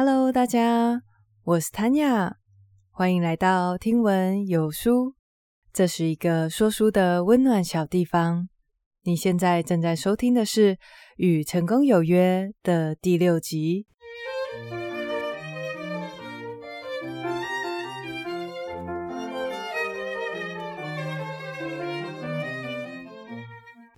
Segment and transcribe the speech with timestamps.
[0.00, 1.02] Hello，大家，
[1.42, 2.34] 我是 Tanya，
[2.92, 5.16] 欢迎来到听闻有书。
[5.72, 8.48] 这是一个说书的温暖小地方。
[9.02, 10.76] 你现在正在收听的是
[11.16, 13.88] 《与成功有约》的第六集。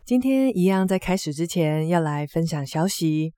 [0.07, 3.35] 今天一样，在开始之前要来分享消息。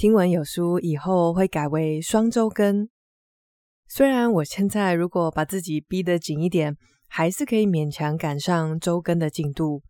[0.00, 2.88] 听闻有书以后会改为双周更。
[3.86, 6.74] 虽然我现在如果把自己逼得紧一点，
[7.06, 9.82] 还是可以勉强赶上周更的进度，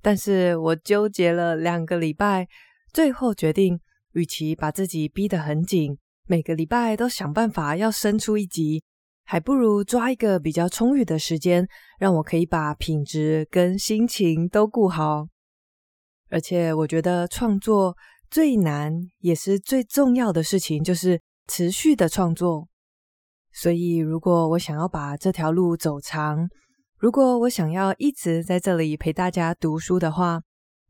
[0.00, 2.48] 但是我纠结了两个礼拜，
[2.90, 3.78] 最后决定，
[4.12, 8.82] 与其把自己逼得很紧，每个礼拜都想办法要生出一集，
[9.24, 15.26] 还不如抓一个比较充裕的时间，让我可以把品质跟心情都顾好。
[16.30, 17.94] 而且我觉得创作
[18.30, 22.68] 最难也是最重要的事情，就是持续的创作。
[23.52, 26.48] 所以，如果我想要把这条路走长，
[26.96, 30.40] 如果我想要一直在这里陪大家读书的话，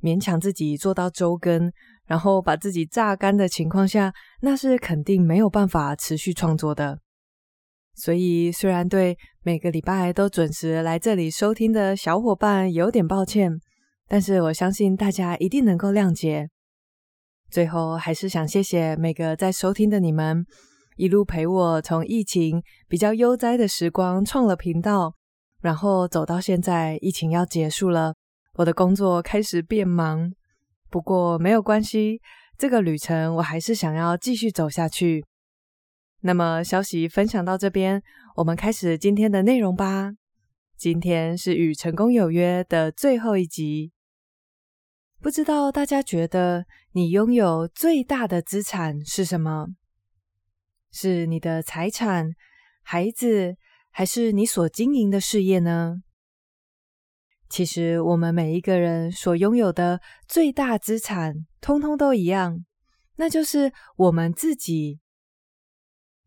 [0.03, 1.73] 勉强自己做到周更，
[2.07, 6.99] 然后把自己榨干的情况下，那是肯定没有办法持续创作的。
[7.95, 13.59] 所以，虽然对每个礼拜都准时来这里收听的小伙伴有点抱歉。
[14.07, 16.49] 但是我相信大家一定能够谅解。
[17.51, 20.47] 最后，还是想谢谢每个在收听的你们，
[20.97, 25.15] 一路陪我从疫情比较悠哉的时光创了频道，
[25.61, 28.15] 然后走到现在，疫情要结束了，
[28.55, 30.31] 我的工作开始变忙。
[30.89, 32.21] 不过没有关系，
[32.57, 35.25] 这个旅程我还是想要继续走下去。
[36.21, 38.01] 那么，消息分享到这边，
[38.37, 40.13] 我们开始今天的内容吧。
[40.77, 43.91] 今天是与成功有约的最后一集。
[45.23, 49.67] 不知道大家觉得你拥有最大的资产是什么？
[50.91, 52.31] 是你的财产、
[52.83, 53.57] 孩子，
[53.91, 55.97] 还是你所经营的事业呢？
[57.51, 62.65] 其实，我们每一个人所拥有的最大资产，通通都一样，
[63.17, 65.01] 那就是我们自己。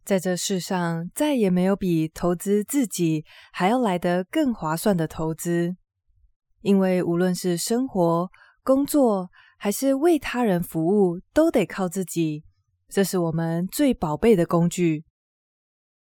[0.06, 5.76] 在这世上，再也没有比投资自己还要来得更划算的投资，
[6.62, 8.30] 因为无论是生活，
[8.64, 12.44] 工作还是为他人服务，都得靠自己，
[12.88, 15.04] 这是我们最宝贝的工具。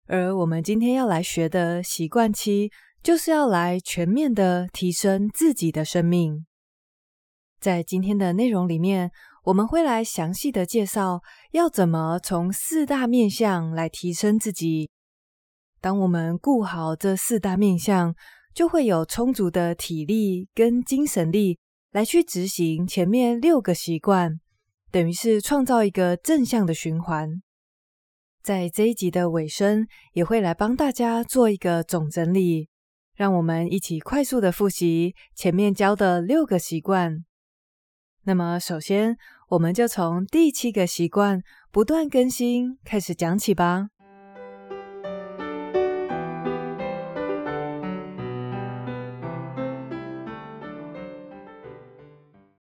[0.07, 2.69] 而我们今天要来学的习惯期，
[3.01, 6.45] 就是要来全面的提升自己的生命。
[7.59, 9.11] 在今天的内容里面，
[9.45, 14.89] 我们会来详细的介绍要怎么从四大面向来提升自己。
[15.79, 18.13] 当我们顾好这四大面向，
[18.53, 21.57] 就会有充足的体力跟精神力。
[21.91, 24.39] 来去执行前面六个习惯，
[24.91, 27.41] 等于是创造一个正向的循环。
[28.41, 32.69] 在这一集的尾声，也会来帮大家做一个总整理，
[33.13, 37.25] 让我们一起快速的复习前面教的六个习惯。
[38.23, 39.17] 那么，首先
[39.49, 41.41] 我们就从第七个习惯
[41.71, 43.89] 不断更新开始讲起吧。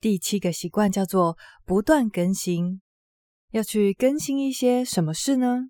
[0.02, 2.80] 第七个习惯叫做不断更新，
[3.52, 5.68] 要去更新一些什么事呢？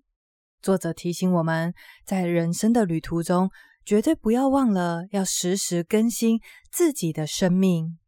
[0.59, 1.71] 作者提醒我们，
[2.03, 3.51] 在人生的旅途中，
[3.85, 6.39] 绝对不要忘了要时时更新
[6.71, 7.99] 自己的生命。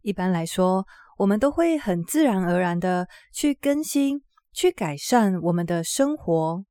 [0.00, 0.86] 一般来说，
[1.18, 4.22] 我们都会很自然而然的去更新、
[4.54, 6.64] 去改善我们的生活，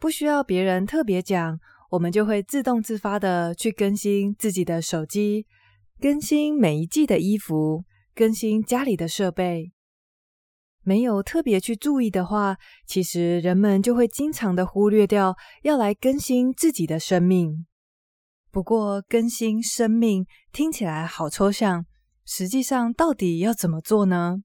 [0.00, 1.60] 不需要别人特别讲，
[1.90, 5.46] 我们就会自动自发的去更新自己的手机，
[6.00, 7.84] 更新每一季的衣服。
[8.14, 9.72] 更新家里的设备，
[10.82, 12.56] 没有特别去注意的话，
[12.86, 17.66] 其实人们就会经常的忽略掉要来更新自己的生命。
[18.50, 21.86] 不过，更新生命听起来好抽象，
[22.24, 24.42] 实际上到底要怎么做呢？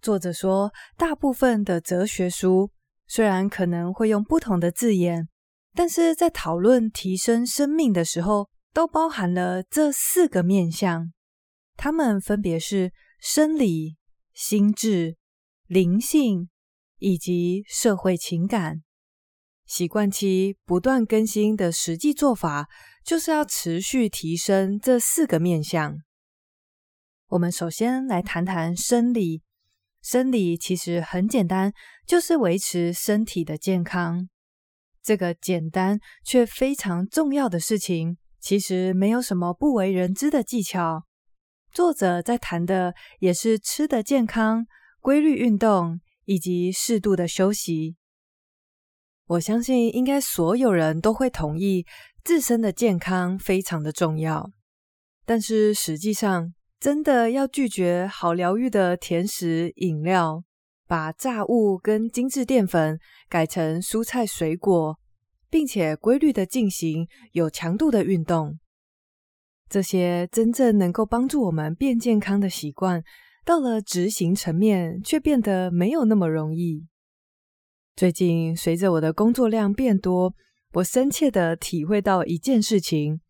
[0.00, 2.70] 作者说，大部分的哲学书
[3.06, 5.28] 虽然可能会用不同的字眼，
[5.74, 11.13] 但是在讨论提升生命的时候，都包含了这四个面向。
[11.76, 13.96] 它们分别是生理、
[14.32, 15.16] 心智、
[15.66, 16.48] 灵性
[16.98, 18.82] 以及社会情感。
[19.66, 22.68] 习惯期不断更新的实际做法，
[23.02, 25.96] 就是要持续提升这四个面向。
[27.28, 29.42] 我们首先来谈谈生理。
[30.02, 31.72] 生理其实很简单，
[32.06, 34.28] 就是维持身体的健康。
[35.02, 41.04] 这个简单却非常重要的事情，其实没有什么不为人知的技巧。
[41.74, 44.64] 作者在谈的也是吃的健康、
[45.00, 47.96] 规律运动以及适度的休息。
[49.26, 51.84] 我相信应该所有人都会同意，
[52.22, 54.52] 自身的健康非常的重要。
[55.26, 60.44] 但是实际上，真的要拒绝好疗愈的甜食饮料，
[60.86, 64.96] 把炸物跟精致淀粉改成蔬菜水果，
[65.50, 68.60] 并且规律的进行有强度的运动，
[69.68, 73.02] 这些真正能够帮助我们变健康的习惯，
[73.44, 76.86] 到了执行层面却变得没有那么容易。
[77.96, 80.34] 最近随着我的工作量变多，
[80.72, 83.20] 我深切的体会到一件事情，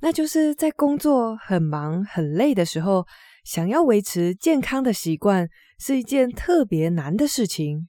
[0.00, 3.06] 那就是在工作很忙很累的时候，
[3.44, 5.48] 想要维持健康的习惯
[5.78, 7.88] 是一件特别难的事情。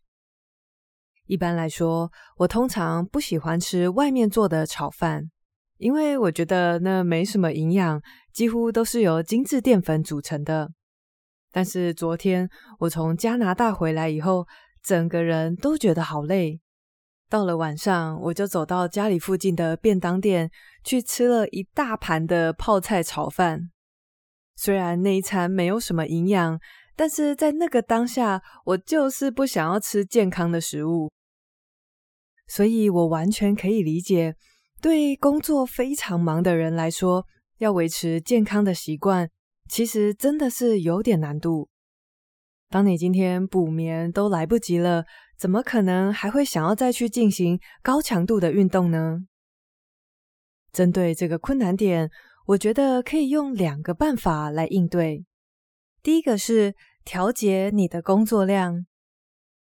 [1.25, 5.30] 一般来说，我通常不喜欢吃外面做的炒饭，
[5.77, 8.01] 因为我觉得那没什么营养，
[8.33, 10.71] 几乎都是由精致淀粉组成的。
[11.51, 14.45] 但是昨天我从加拿大回来以后，
[14.83, 16.59] 整个人都觉得好累。
[17.29, 20.50] 到了晚上，我就走到家里附近的便当店，
[20.83, 23.69] 去吃了一大盘的泡菜炒饭。
[24.56, 26.59] 虽然那一餐没有什么营养，
[26.95, 31.12] 但是在那个当下，我就是不想要吃健康的食物，
[32.47, 34.35] 所以我完全可以理解，
[34.81, 37.25] 对工作非常忙的人来说，
[37.57, 39.29] 要维持健康的习惯，
[39.68, 41.69] 其实真的是有点难度。
[42.69, 45.06] 当你今天补眠都来不及了，
[45.38, 49.19] 怎么可能还会想要再去进行高强度的运动呢？
[50.71, 52.12] 针对这个困难点，
[52.45, 55.25] 我觉得可以用两个办法来应对。
[56.03, 58.85] 第一个是调节你的工作量。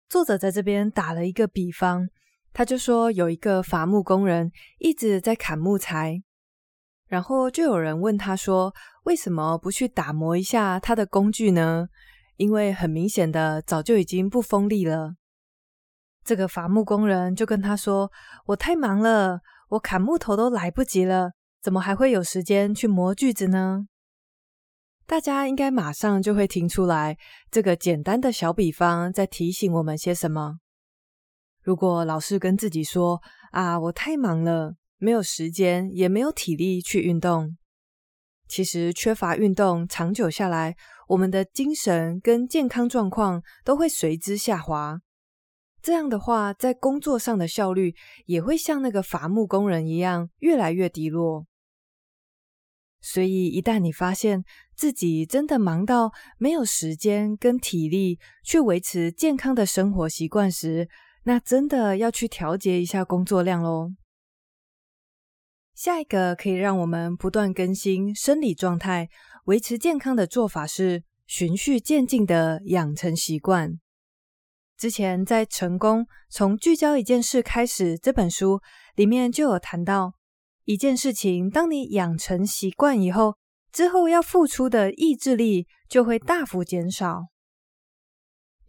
[0.07, 2.07] 作者在这边打了一个比方，
[2.51, 6.21] 他就说有一个伐木工人一直在砍木材，
[7.07, 8.73] 然后就有人问他说
[9.05, 11.87] ：“为什么不去打磨一下他的工具呢？
[12.37, 15.15] 因为很明显的早就已经不锋利了。”
[16.25, 18.11] 这个伐木工人就跟他说
[18.47, 21.31] ：“我太忙了，我砍木头都来不及了。”
[21.61, 23.87] 怎么还会有时间去磨锯子呢？
[25.05, 27.17] 大家应该马上就会听出来，
[27.51, 30.59] 这个简单的小比方在提醒我们些什么。
[31.69, 33.21] 如果老是跟自己说
[33.53, 37.55] ：“啊，我太忙了，没有时间，也没有体力去运动。”
[38.49, 40.75] 其实缺乏运动，长久下来，
[41.09, 44.97] 我们的精神跟健康状况都会随之下滑。
[45.79, 47.93] 这样的话，在工作上的效率
[48.25, 51.45] 也会像那个伐木工人一样，越来越低落。
[52.99, 54.43] 所以，一旦你发现
[54.75, 60.89] 自己真的忙到没有时间跟体力去维持健康的生活习惯时，
[61.29, 63.91] 那真的要去调节一下工作量喽。
[65.75, 69.07] 下一个可以让我们不断更新生理状态、
[69.45, 73.79] 维持健康的做法是循序渐进的养成习惯。
[74.75, 78.59] 之前在《成功从聚焦一件事开始》这本书
[78.95, 80.13] 里面就有谈到。
[80.63, 83.37] 一件事情，当你养成习惯以后，
[83.71, 87.27] 之后要付出的意志力就会大幅减少。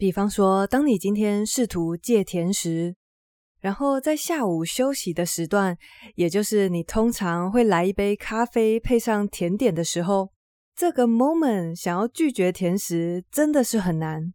[0.01, 2.97] 比方说，当你今天试图戒甜食，
[3.61, 5.77] 然后在下午休息的时段，
[6.15, 10.33] 也就是你通常会来一杯咖啡配上甜点的时候，
[10.75, 14.33] 这个 moment 想要拒绝甜食真的是很难。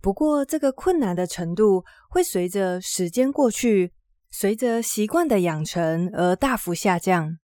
[0.00, 3.92] 不过，这个困难的程度会随着时间过去。
[4.30, 7.36] 随着习惯的养成而大幅下降，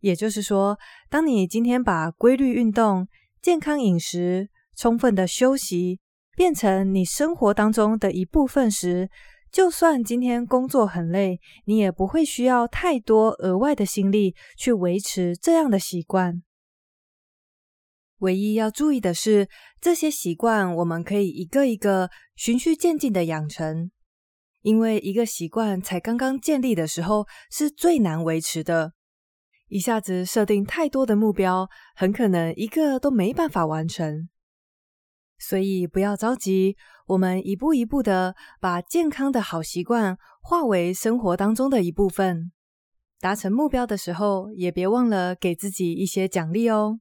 [0.00, 0.76] 也就是说，
[1.08, 3.06] 当你今天把规律运动、
[3.40, 6.00] 健康饮食、充分的休息
[6.36, 9.08] 变成你生活当中的一部分时，
[9.50, 16.42] 就算今天工作很累，你也不会需要太多额外的心力去维持这样的习惯。
[18.18, 19.48] 唯一要注意的是，
[19.80, 23.90] 这些习惯我们可以一个一个循序渐进的养成。
[24.62, 28.94] 因为一个习惯才刚刚建立的时候是最难维持的，
[29.68, 34.30] 一下子设定太多的目标，很可能一个都没办法完成。
[35.46, 36.74] 所以不要着急，
[37.06, 42.50] 我们一步一步的把健康的好习惯化为生活当中的一部分。
[43.20, 46.98] 达成目标的时候，也别忘了给自己一些奖励哦。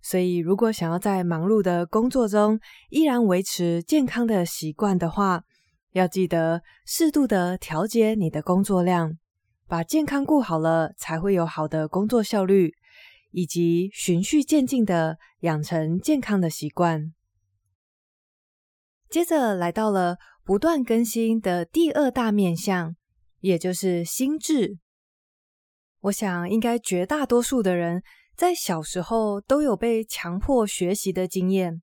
[0.00, 5.44] 所以，如果想要在忙碌的工作中依然维持健康的习惯的话，
[5.92, 9.18] 要记得适度的调节你的工作量，
[9.68, 12.72] 把健康顾好了，才会有好的工作效率，
[13.30, 17.12] 以及循序渐进的养成健康的习惯。
[19.12, 22.96] 接着来到了不断更新的第二大面向，
[23.40, 24.78] 也就是心智。
[26.00, 28.02] 我想，应该绝大多数的人
[28.34, 31.82] 在小时候都有被强迫学习的经验，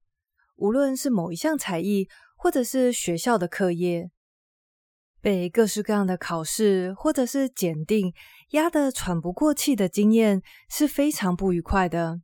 [0.55, 2.07] 无论是某一项才艺。
[2.41, 4.09] 或者是学校的课业，
[5.19, 8.13] 被各式各样的考试或者是检定
[8.51, 12.21] 压得喘不过气的经验是非常不愉快的。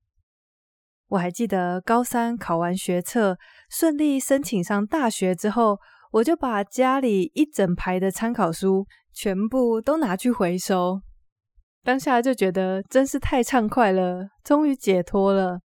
[1.07, 3.37] 我还记得高三考完学测，
[3.69, 5.79] 顺利申请上大学之后，
[6.11, 11.01] 我就把家里一整排的参考书全部都拿去回收。
[11.83, 15.59] 当下就觉得真是太畅快了，终于解脱了。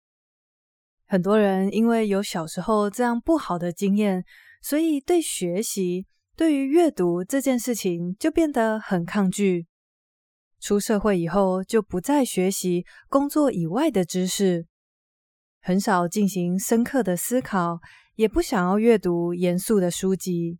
[1.06, 4.22] 很多人因为有小时候这样不好的经验，
[4.60, 6.06] 所以对学习、
[6.36, 9.66] 对于阅读这件事情就变得很抗拒。
[10.60, 14.66] 出社会以后就不再学习工作以外的知识。
[15.60, 17.78] 很少进行深刻的思考，
[18.14, 20.58] 也不想要阅读严肃的书籍。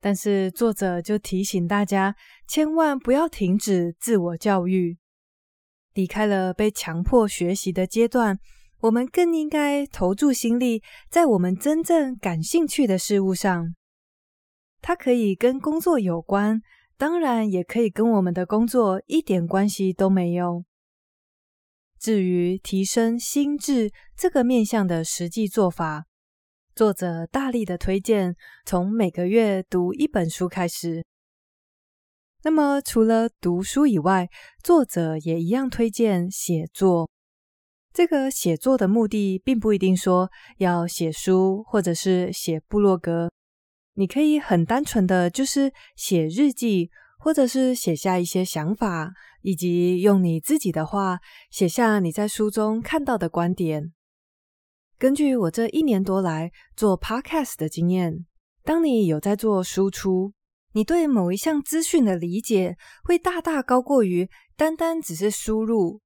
[0.00, 2.14] 但是作者就提醒大家，
[2.46, 4.98] 千万不要停止自我教育。
[5.94, 8.38] 离开了被强迫学习的阶段，
[8.80, 13.74] 我们更应该投注心力在我们真正感兴趣的事物上。
[14.82, 16.60] 它可以跟工作有关，
[16.98, 20.64] 当然也可以跟我们的工作一点关系都没有。
[22.04, 26.04] 至于提升心智这个面向的实际做法，
[26.74, 31.02] 作者大力的推荐从每个月读一本书开始。
[32.42, 34.28] 那么，除了读书以外，
[34.62, 37.08] 作者也一样推荐写作。
[37.94, 43.30] 这个写作的目的，并不一定说要写书或者是写部落格，
[43.94, 46.90] 你可以很单纯的就是写日记。
[47.16, 49.10] 或者是写下一些想法，
[49.44, 51.18] 以及用你自己的话
[51.50, 53.92] 写下你在书中看到的观点。
[54.98, 58.24] 根据我这一年多来做 Podcast 的经验，
[58.62, 60.32] 当你有在做输出，
[60.72, 66.00] 你对某一项资讯的理解会大大高过于单单只是输入。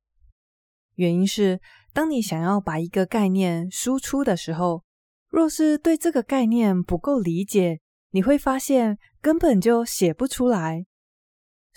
[0.97, 1.61] 原因是，
[1.93, 4.83] 当你想要把一个概念输出的时候，
[5.29, 7.79] 若是对这个概念不够理解，
[8.11, 10.87] 你会发现根本就写不出来。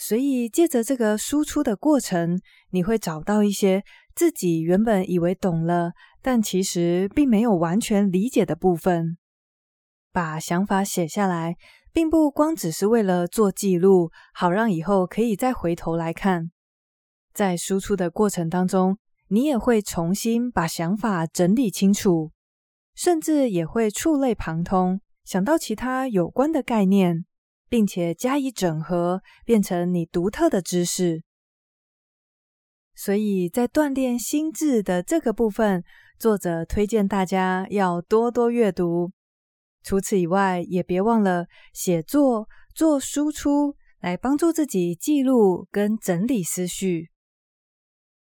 [0.03, 2.41] 所以，借着这个输出的过程，
[2.71, 3.83] 你会找到一些
[4.15, 5.91] 自己原本以为懂了，
[6.23, 9.19] 但其实并没有完全理解的部分。
[10.11, 11.55] 把想法写下来，
[11.93, 16.49] 并不光只是为了做记录，好让以后可以再回头来看。
[17.31, 22.31] 在输出的过程当中，你也会重新把想法整理清楚，
[22.95, 27.25] 甚至也会触类旁通，想到其他有关的概念。
[27.71, 31.23] 并且加以整合，变成你独特的知识。
[32.93, 35.81] 所以在锻炼心智的这个部分，
[36.19, 39.13] 作者推荐大家要多多阅读。
[39.83, 47.09] 除此以外，也别忘了写作、做输出，来帮助自己记录跟整理思绪。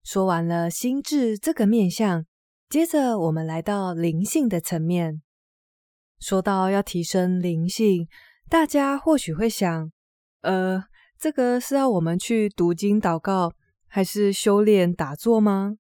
[0.02, 2.26] 说完了心智这个面向，
[2.68, 5.22] 接着我们来到灵性的层面。
[6.18, 8.08] 说到要提升灵性。
[8.50, 9.92] 大家或许会想，
[10.40, 10.82] 呃，
[11.18, 13.52] 这个是要我们去读经祷告，
[13.86, 15.76] 还是修炼打坐吗？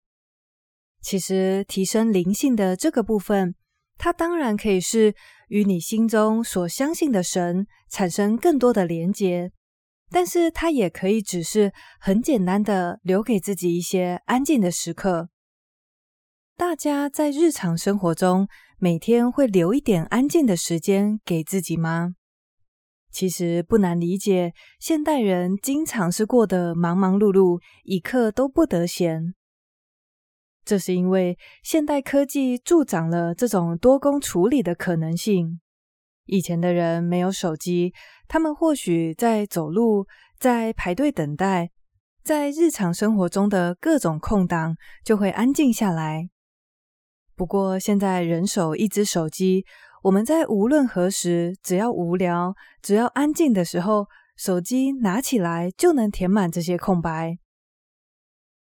[1.00, 3.54] 其实，提升灵性的这个部分，
[4.00, 5.14] 它当然可以是
[5.50, 9.52] 与你心中所相信的神产生更多的连结，
[10.10, 15.30] 但是它也可以只是很简单的留给自己一些安静的时刻。
[16.58, 18.48] 大家在日常生活中，
[18.80, 22.16] 每天会留一点安静的时间给自己吗？
[23.16, 29.34] 其实不难理解，现代人经常是过得忙忙碌碌，一刻都不得闲。
[30.66, 35.62] 这是因为现代科技助长了这种多工处理的可能性。
[36.26, 37.94] 以前的人没有手机，
[38.28, 40.06] 他们或许在走路、
[40.38, 41.72] 在排队等待，
[42.22, 46.28] 在日常生活中的各种空档就会安静下来。
[47.34, 49.64] 不过现在人手一只手机。
[50.06, 54.06] 我们在无论何时，只要无聊、只要安静的时候，
[54.38, 57.40] 手机拿起来就能填满这些空白。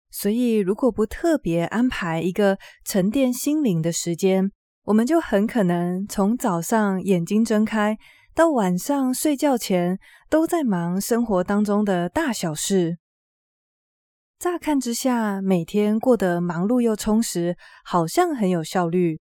[0.10, 4.50] 所以，如果不特别安排一个沉淀心灵的时间，
[4.86, 7.98] 我们就很可能从早上眼睛睁开
[8.34, 13.00] 到晚上睡觉前，都在忙生活当中的大小事。
[14.40, 19.20] 乍看之下，每天过得忙碌又充实，好像很有效率。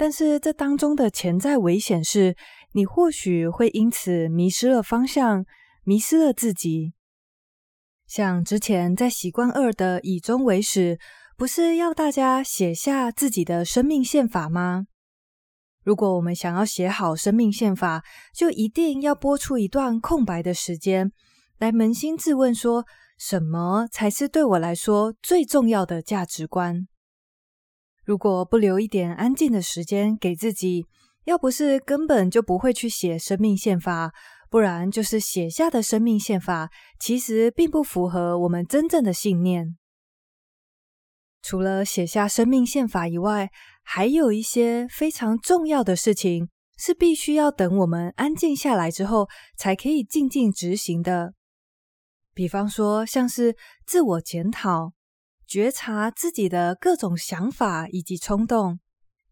[0.00, 2.34] 但是这当中的潜在危险是，
[2.72, 5.44] 你或许会因此迷失了方向，
[5.84, 6.94] 迷失了自己。
[8.06, 10.98] 像之前在习惯二的以终为始，
[11.36, 14.86] 不是要大家写下自己的生命宪法吗？
[15.84, 18.02] 如果我们想要写好生命宪法，
[18.34, 21.12] 就一定要拨出一段空白的时间，
[21.58, 22.86] 来扪心自问说，说
[23.18, 26.88] 什么才是对我来说最重要的价值观？
[28.04, 30.86] 如果不留一点安静的时间给自己，
[31.24, 34.12] 要不是根本就不会去写生命宪法，
[34.48, 39.76] 不然就是写下的生命宪法，其实并不符合我们真正的信念。
[41.42, 43.50] 除了写下生命宪法以外，
[43.82, 51.34] 还有一些非常重要的事情，是必须要等我们安静下来之后，才可以静静执行的。
[52.34, 54.92] 比方说，像是自我检讨、
[55.50, 58.78] 觉察自己的各种想法以及冲动、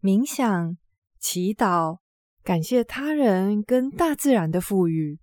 [0.01, 0.77] 冥想、
[1.17, 1.99] 祈祷、
[2.43, 5.17] 感谢他人跟大自然的赋予，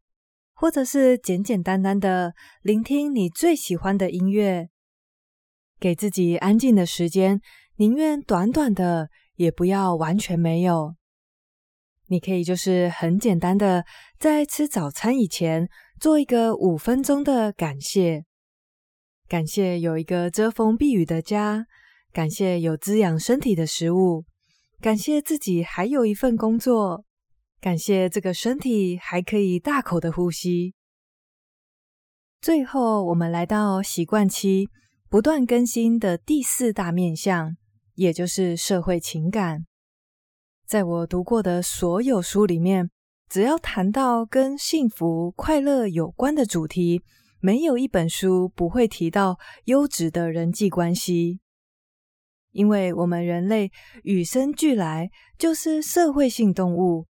[0.54, 4.70] 或者是简简单单的聆听你最喜欢的音乐，
[5.78, 7.42] 给自己安静的时间，
[7.76, 10.94] 宁愿短短的，也不要完全没有。
[12.06, 13.84] 你可以就是很简单的，
[14.18, 15.68] 在吃早餐以前
[16.00, 18.24] 做一个五分钟的感谢，
[19.28, 21.66] 感谢有一个遮风避雨的家，
[22.12, 24.24] 感谢有滋养身体的食物，
[24.80, 27.04] 感谢自己还有一份工作，
[27.60, 30.74] 感谢这个身体还可以大口的呼吸。
[32.40, 34.68] 最后，我们来到习惯期，
[35.08, 37.56] 不断更新的第四大面向，
[37.94, 39.66] 也就是社会情感。
[40.64, 42.90] 在我读过的所有书里面，
[43.28, 47.02] 只要谈到跟幸福、快乐有关的主题，
[47.40, 51.40] 没有一本书不会提到优质的人际关系。
[52.52, 53.70] 因为我们人类
[54.02, 57.06] 与生俱来就是社会性动物，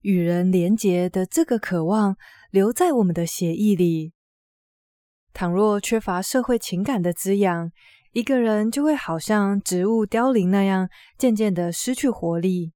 [0.00, 2.16] 与人连结的这个渴望
[2.50, 4.14] 留在我们的血液里。
[5.34, 7.70] 倘若缺乏社会情感的滋养，
[8.12, 10.88] 一个人就会好像植物凋零那样，
[11.18, 12.72] 渐渐的失去活力。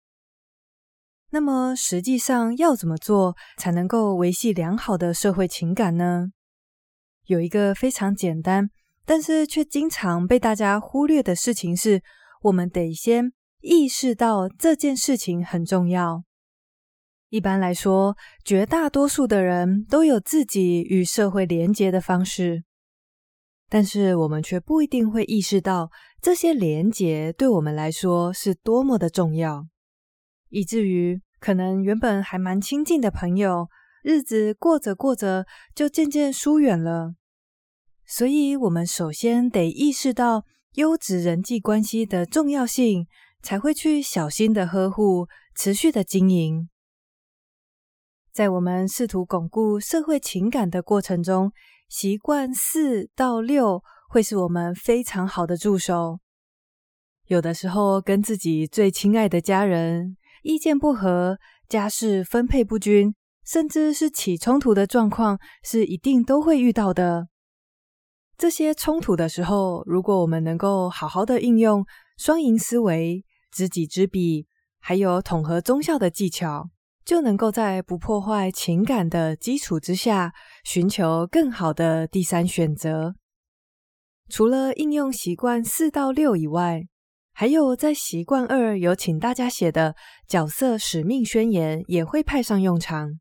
[1.31, 6.34] 那么实际上要怎么做才能够维系良好的社会情感呢？
[7.27, 8.69] 有一个非常简单，
[9.05, 12.03] 但是却经常被大家忽略的事情是，
[12.43, 16.25] 我们得先意识到这件事情很重要。
[17.31, 22.63] 一般来说，绝大多数的人都有自己与社会连接的方式，
[23.69, 29.67] 但是我们却不一定会意识到这些连接对我们来说是多么的重要。
[30.51, 33.69] 以至于可能原本还蛮亲近的朋友，
[34.05, 37.15] 日子过着过着就渐渐疏远了。
[38.05, 43.07] 所以，我们首先得意识到优质人际关系的重要性，
[43.41, 46.69] 才会去小心的呵护、持续的经营。
[48.31, 51.53] 在我们试图巩固社会情感的过程中，
[51.89, 56.21] 习惯四到六会是我们非常好的助手。
[57.27, 61.39] 有的时候，跟自己最亲爱的家人，意见不合、
[61.71, 63.15] 家事分配不均，
[63.45, 67.29] 甚至是起冲突的状况，是一定都会遇到的。
[68.37, 71.85] 这些冲突的时候，如果我们能够好好的应用
[72.17, 74.47] 双赢思维、知己知彼，
[74.81, 76.69] 还有统合综效的技巧，
[77.05, 80.33] 就能够在不破坏情感的基础之下，
[80.65, 83.15] 寻求更好的第三选择。
[84.29, 86.89] 除了应用习惯四到六以外，
[87.33, 89.95] 还有，在习惯二有请大家写的
[90.27, 93.21] 角色使命宣言也会派上用场。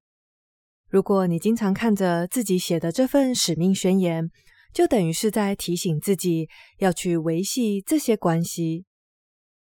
[0.94, 4.30] 如果你经常看着自己写的这份使命宣言，
[4.72, 8.86] 就等于是在提醒自己要去维系这些关系。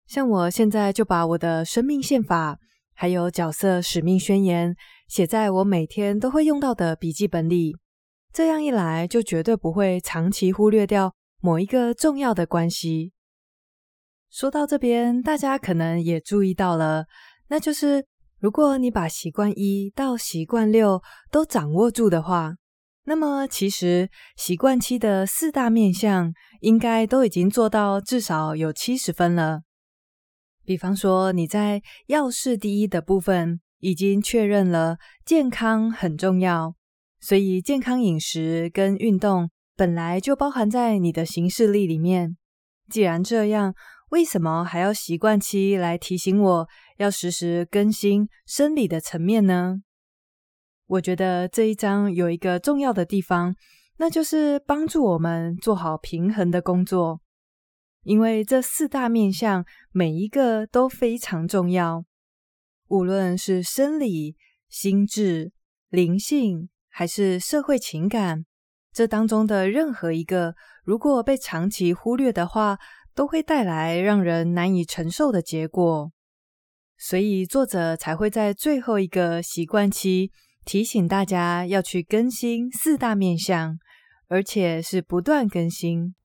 [0.05, 2.59] 像我现在就把我的生命宪法
[2.93, 4.75] 还有角色使命宣言
[5.07, 7.75] 写在我每天都会用到的笔记本里，
[8.31, 13.11] 这样一来就绝对不会长期忽略掉某一个重要的关系。
[14.29, 17.07] 说到这边，大家可能也注意到了，
[17.47, 18.05] 那就是
[18.39, 22.53] 如果你把习惯一到习惯六都掌握住的话，
[23.05, 29.61] 那么其实习惯七的四大面向应该都已经做到至少有七十分了。
[30.63, 36.75] 比方说，你在要事第一的部分已经确认了健康很重要，
[37.19, 42.37] 所以健康饮食跟运动本来就包含在你的行事历里面。
[42.89, 43.73] 既然这样，
[44.09, 46.67] 为什么还要习惯七来提醒我
[46.97, 49.81] 要时时更新生理的层面呢？
[50.87, 53.55] 我觉得这一章有一个重要的地方，
[53.97, 57.21] 那就是帮助我们做好平衡的工作。
[58.03, 62.05] 因为这四大面向每一个都非常重要，
[62.87, 64.37] 无论是生理、
[64.69, 65.51] 心智、
[65.89, 68.45] 灵性，还是社会情感，
[68.93, 72.79] 这当中的任何一个，如果被长期忽略的话，
[73.13, 76.11] 都会带来让人难以承受的结果，
[76.99, 80.31] 所以作者才会在最后一个习惯期
[80.65, 83.77] 提醒大家要去更新四大面相，
[84.27, 86.15] 而且是不断更新。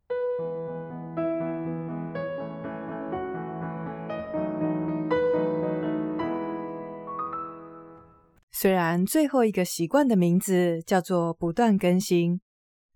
[8.51, 12.41] 虽然最后一个习惯的名字叫做不断更新，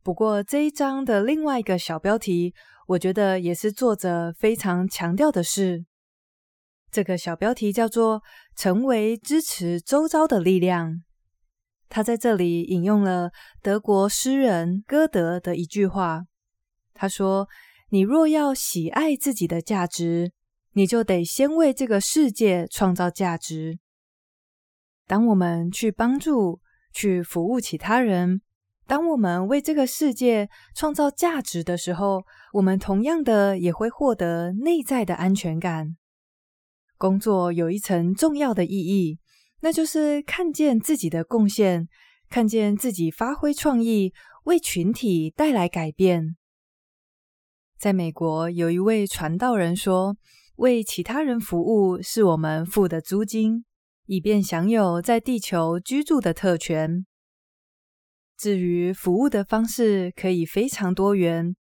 [0.03, 2.55] 不过这一章的另外一个小标题，
[2.87, 5.85] 我觉得也是作者非常强调的事。
[6.91, 8.23] 这个小标题叫做
[8.57, 11.03] “成为支持周遭的力量”。
[11.89, 13.31] 他在这里引用了
[13.63, 16.25] 德国诗人歌德的一句话，
[16.95, 17.49] 他说
[17.91, 20.33] ：“你若要喜爱自己的价值，
[20.73, 23.79] 你就得先为这个世界创造价值。”
[25.07, 26.61] 当我们去帮助、
[26.93, 28.41] 去服务其他人，
[28.89, 35.97] 当我们为这个世界创造价值的时候，我们同样的也会获得内在的安全感。
[36.97, 39.19] 工作有一层重要的意义，
[39.61, 41.89] 那就是看见自己的贡献，
[42.29, 44.13] 看见自己发挥创意，
[44.45, 46.37] 为群体带来改变。
[47.79, 50.17] 在美国，有一位传道人说
[50.57, 53.65] ：“为其他人服务是我们付的租金。”
[54.09, 57.05] 以便享有在地球居住的特权。
[58.39, 61.57] 至于服务的方式，可以非常多元。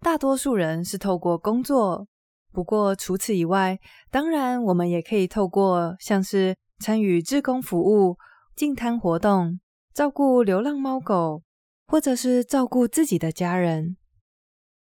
[0.00, 2.08] 大多数人是透过工作，
[2.54, 3.80] 不过除此以外，
[4.12, 8.16] 当然我们也可以透过像是参与志工服务、
[8.54, 9.58] 净滩活动、
[9.92, 11.42] 照顾流浪猫狗，
[11.88, 13.96] 或者是照顾自己的家人。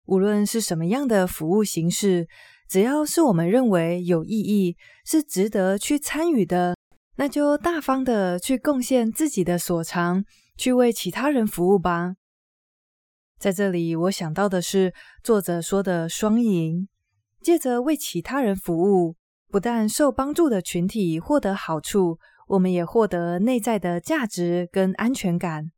[0.05, 2.27] 无论是什么样的服务形式，
[2.69, 6.75] 只要是我们认为有意义、是值得去参与的。
[7.17, 10.23] 那就大方的去贡献自己的所长，
[10.55, 12.13] 去为其他人服务吧。
[13.39, 16.87] 在这里，我想到的是作者说的双赢，
[17.45, 19.17] 借着为其他人服务，
[19.49, 25.71] 不但受帮助的群体获得好处，我们也获得内在的价值跟安全感，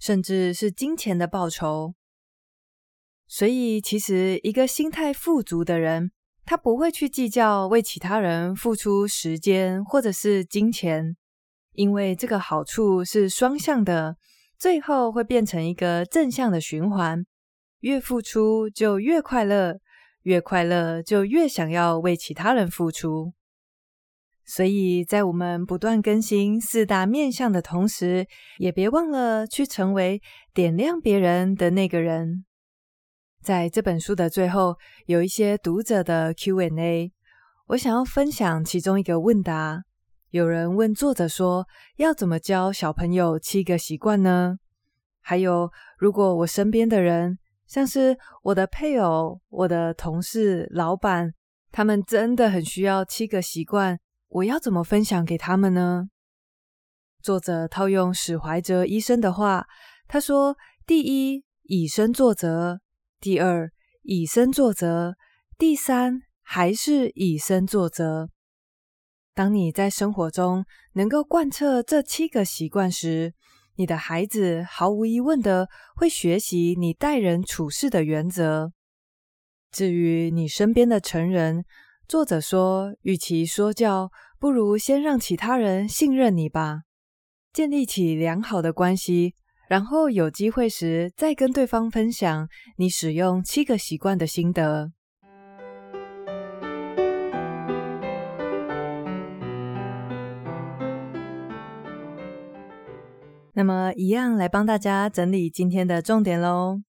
[0.00, 1.94] 甚至是金钱的报酬。
[3.28, 6.10] 所以，其实一个心态富足的人，
[6.44, 11.16] 他不会去计较为其他人付出时间或者是金钱，
[11.74, 14.16] 因为这个好处是双向的，
[14.58, 17.24] 最后会变成一个正向的循环。
[17.78, 19.78] 越付出就越快乐，
[20.22, 23.32] 越快乐就越想要为其他人付出。
[24.44, 28.26] 所以在我们不断更新四大面向的同时，
[28.58, 30.20] 也别忘了去成为
[30.52, 32.44] 点亮别人的那个人。
[33.40, 37.12] 在这本书的最后，有一些读者的 Q&A，
[37.68, 39.82] 我想要分享其中一个问答。
[40.30, 41.66] 有人问作者说
[41.98, 44.56] ：“要怎么教小朋友七个习惯呢？”
[45.20, 47.38] 还有，如果我身边的人，
[47.72, 51.32] 像是我的配偶、我的同事、老板，
[51.70, 56.10] 他们真的很需要七个习惯，我要怎么分享给他们呢？
[57.22, 59.66] 作者套用史怀哲医生的话，
[60.06, 60.54] 他说
[60.86, 62.82] ：“第一，以身作则。”
[63.18, 65.14] 第二，以身作则；
[65.56, 68.28] 第三，还是以身作则。
[69.32, 73.32] 当你在生活中能够贯彻这七个习惯时，
[73.82, 78.72] 你的孩子毫无疑问的会学习你待人处事的原则。
[79.72, 81.64] 至于你身边的成人，
[82.06, 86.82] 作者说，与其说教，不如先让其他人信任你吧，
[87.52, 89.34] 建立起良好的关系。
[89.68, 94.92] 然后有机会时，再跟对方分享你使用七个习惯的心得。
[103.54, 106.80] 那么，一样来帮大家整理今天的重点喽。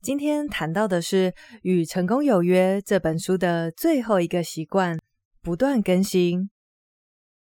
[0.00, 1.30] 今天谈到的是
[1.62, 4.98] 《与成功有约》这本书的最后一个习惯——
[5.40, 6.50] 不断更新。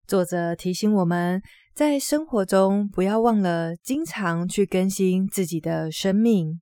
[0.07, 1.39] 作者提醒我们，
[1.75, 6.59] 在生活中不要忘了经常去更新自己的生命。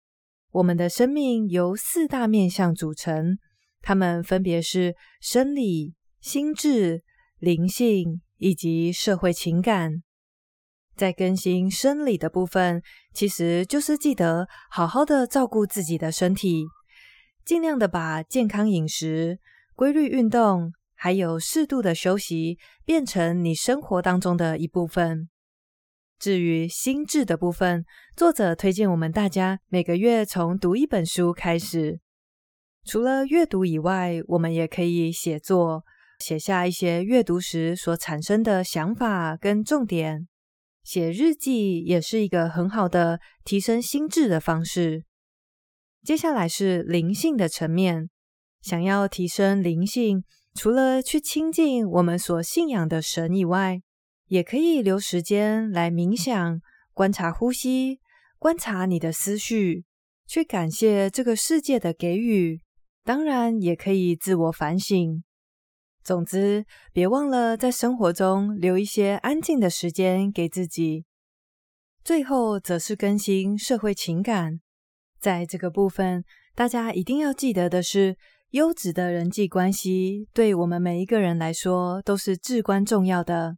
[0.52, 3.38] 我们的生命由四大面向组成，
[3.82, 7.04] 它们分别是生理、心智、
[7.40, 10.02] 灵性以及社会情感。
[10.96, 12.82] 在更新生理的部分，
[13.14, 16.66] 其实就是记得好好的照顾自己的身体，
[17.44, 19.40] 尽量的把健康饮食、
[19.76, 20.74] 规律运动。
[20.98, 25.30] 还有适度的休息，变成你生活当中的一部分。
[26.18, 32.00] 至于心智的部分，作者推荐我们大家每个月从读一本书开始。
[32.86, 35.84] 除了阅读以外，我们也可以写作，
[36.20, 40.30] 写下一些阅读时所产生的想法跟重点。
[40.86, 45.04] 写日记也是一个很好的提升心智的方式。
[46.04, 48.12] 接下来是灵性的层面，
[48.62, 50.24] 想要提升灵性。
[50.54, 53.82] 除了去亲近我们所信仰的神以外，
[54.28, 56.62] 也可以留时间来冥想、
[56.94, 58.00] 观察呼吸、
[58.38, 59.84] 观察你的思绪，
[60.28, 62.62] 去感谢这个世界的给予。
[63.04, 65.24] 当然，也可以自我反省。
[66.06, 71.04] 总之，别忘了在生活中留一些安静的时间给自己。
[72.04, 74.60] 最后，则是更新社会情感。
[75.20, 78.18] 在这个部分，大家一定要记得的是，
[78.52, 83.58] 优质的人际关系对我们每一个人来说都是至关重要的。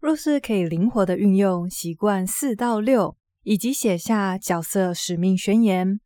[0.00, 6.00] 若是可以灵活的运用习惯四到六，以及写下角色使命宣言，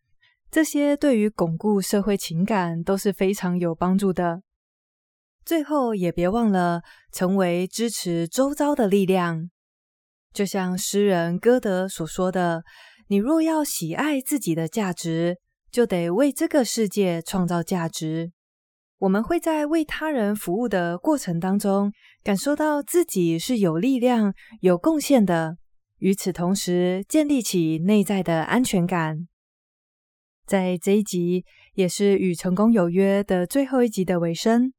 [0.50, 4.42] 这些对于巩固社会情感都是非常有帮助的。
[5.46, 6.82] 最后也别忘了
[7.12, 9.48] 成为支持周遭的力量，
[10.32, 12.64] 就像诗人歌德所说的
[13.06, 15.38] ：“你若要喜爱自己的价值，
[15.70, 18.32] 就得为这个世界创造价值。”
[18.98, 21.92] 我们会在为他人服务的过程当中，
[22.24, 25.58] 感受到自己是有力量、有贡献的，
[25.98, 29.28] 与此同时建立起内在的安全感。
[30.44, 34.72] 在这一集，也是与成功有约的最后一集的尾声。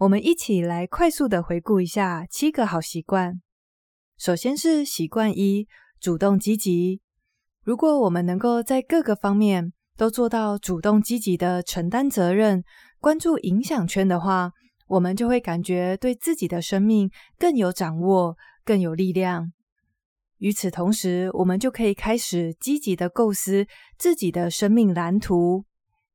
[0.00, 3.40] 我们一起来快速的回顾一下七个好习惯。
[4.16, 5.66] 首先是习惯一，
[5.98, 7.00] 主动积极。
[7.64, 12.62] 如果我们能够在各个方面都做到主动积极的承担责任、
[13.00, 14.52] 关注影响圈的话，
[14.86, 19.52] 我们就会感觉对自己的生命更有掌握、更有力量。
[20.36, 23.66] 与此同时，我们就可以开始积极的构思
[23.98, 25.64] 自己的生命蓝图，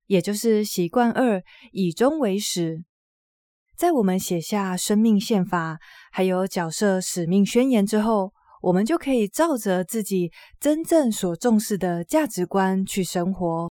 [0.07, 1.43] 也就是习惯二，
[1.73, 2.85] 以终为始。
[3.75, 5.77] 在我们写下生命宪法，
[6.11, 8.31] 还有角色使命宣言之后，
[8.61, 13.69] 我们就可以照着自己真正所重视的价值观去生活。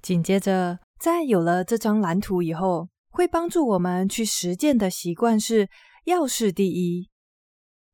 [0.00, 5.68] 紧接着，在有了这张蓝图以后，会帮助我们去实践的习惯是
[6.06, 7.08] 要事第一。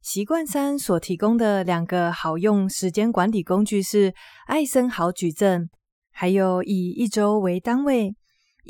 [0.00, 4.14] 习惯三所提供的两个好用时间管理工具是
[4.46, 5.68] 艾森豪矩阵，
[6.12, 8.14] 还有以一周为单位。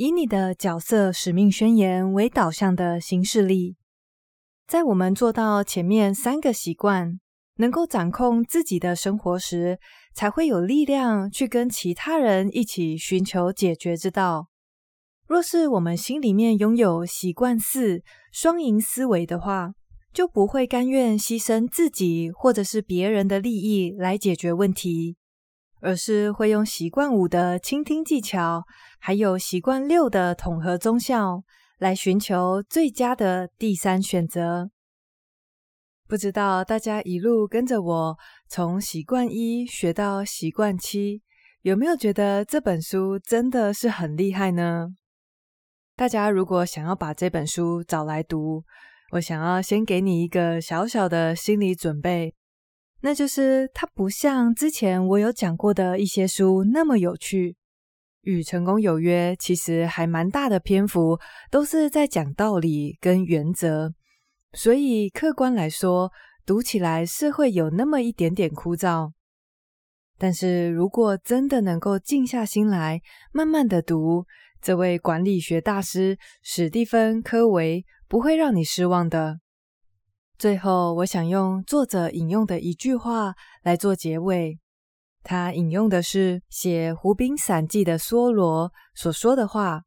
[0.01, 3.75] 以你的角色使命宣言为导向的行事力，
[4.69, 7.19] 在我们做到前面三个习惯，
[7.57, 9.81] 能够掌控自己的生活时，
[10.15, 14.47] 才会有力量去跟其他人一起寻求解决之道。
[15.27, 19.73] 若是我们心里面拥有习惯四双赢思维的话，
[20.13, 25.17] 就不会甘愿牺牲自己或者是别人的利益来解决问题。
[25.81, 28.65] 而是会用习惯五的倾听技巧，
[28.99, 31.43] 还有习惯六的统合综效，
[31.79, 34.71] 来寻求最佳的第三选择。
[36.07, 38.17] 不知道大家一路跟着我
[38.49, 41.23] 从习惯一学到习惯七，
[41.61, 44.89] 有没有觉得这本书真的是很厉害呢？
[45.95, 48.65] 大家如果想要把这本书找来读，
[49.13, 52.35] 我想要先给你一个小小的心理准备。
[53.01, 57.57] 那就是它不像之前我有讲过的一些书那么有趣，
[58.23, 61.19] 与成功有约其实还蛮大的篇幅
[61.51, 63.93] 都是在讲道理跟原则，
[64.53, 66.11] 所以客观来说，
[66.45, 69.13] 读起来是会有那么一点点枯燥。
[70.19, 73.01] 但是如果真的能够静下心来，
[73.33, 74.27] 慢慢的读，
[74.61, 79.39] 这位管理学大师史蒂芬·科维不会让你失望的。
[80.39, 84.61] 最后，我想用作者引用的一句话来做结尾。
[85.25, 89.83] 他引用的是写《湖滨散记》的梭罗所说的话。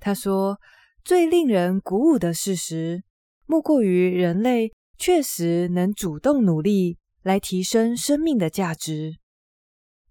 [0.00, 0.58] 他说
[1.04, 3.04] ：“最令人鼓舞的事实，
[3.44, 9.18] 莫过于人类确实能主动努力来提升生命的价值。”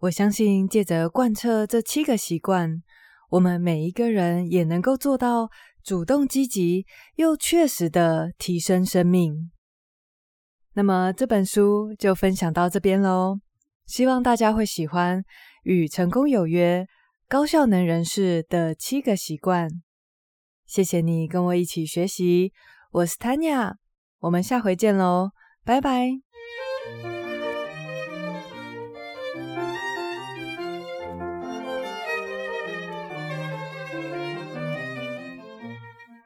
[0.02, 2.84] 我相信，借着贯彻这七个习惯，
[3.32, 5.50] 我们每一个人也能够做到
[5.84, 9.50] 主动积极又确实的提升生命。
[10.76, 13.40] 那么这本书就分享到这边喽，
[13.86, 15.22] 希望大家会喜欢
[15.64, 16.86] 《与成功有约：
[17.30, 19.70] 高效能人士的七个习惯》。
[20.66, 22.52] 谢谢你跟我一起学习，
[22.92, 23.76] 我是 Tanya，
[24.20, 25.30] 我们下回见喽，
[25.64, 26.25] 拜拜。